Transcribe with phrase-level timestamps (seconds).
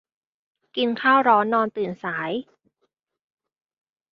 [0.75, 2.31] กินข้าวร้อนนอนตื่นสาย